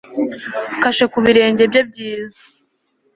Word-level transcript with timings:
Kashe 0.81 1.05
ku 1.11 1.19
birenge 1.25 1.63
bye 1.71 1.81
byiza 1.89 2.41